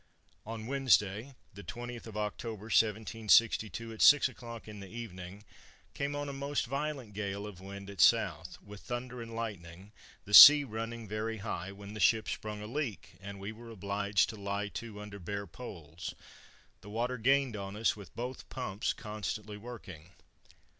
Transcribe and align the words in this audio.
"On 0.47 0.65
Wednesday 0.65 1.35
the 1.53 1.61
20th 1.63 2.07
of 2.07 2.17
October 2.17 2.63
1762, 2.69 3.93
at 3.93 4.01
six 4.01 4.27
o'clock 4.27 4.67
in 4.67 4.79
the 4.79 4.87
evening, 4.89 5.43
came 5.93 6.15
on 6.15 6.27
a 6.27 6.33
most 6.33 6.65
violent 6.65 7.13
gale 7.13 7.45
of 7.45 7.61
wind 7.61 7.87
at 7.87 8.01
south, 8.01 8.59
with 8.63 8.81
thunder 8.81 9.21
and 9.21 9.35
lightning, 9.35 9.91
the 10.25 10.33
sea 10.33 10.63
running 10.63 11.07
very 11.07 11.37
high, 11.37 11.71
when 11.71 11.93
the 11.93 11.99
ship 11.99 12.27
sprung 12.27 12.63
a 12.63 12.65
leak, 12.65 13.13
and 13.21 13.39
we 13.39 13.51
were 13.51 13.69
obliged 13.69 14.27
to 14.29 14.35
lie 14.41 14.69
to 14.69 14.99
under 14.99 15.19
bare 15.19 15.45
poles, 15.45 16.15
the 16.81 16.89
water 16.89 17.19
gained 17.19 17.55
on 17.55 17.75
us 17.75 17.95
with 17.95 18.15
both 18.15 18.49
pumps 18.49 18.93
constantly 18.93 19.55
working. 19.55 20.13